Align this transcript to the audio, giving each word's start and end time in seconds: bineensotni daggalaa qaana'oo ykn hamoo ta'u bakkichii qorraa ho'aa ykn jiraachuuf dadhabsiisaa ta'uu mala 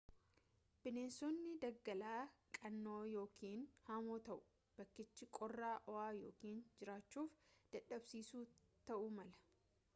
bineensotni 0.85 1.51
daggalaa 1.63 2.21
qaana'oo 2.57 3.03
ykn 3.25 3.61
hamoo 3.89 4.17
ta'u 4.29 4.39
bakkichii 4.79 5.29
qorraa 5.39 5.73
ho'aa 5.85 6.09
ykn 6.31 6.57
jiraachuuf 6.79 7.39
dadhabsiisaa 7.77 8.45
ta'uu 8.91 9.11
mala 9.19 9.43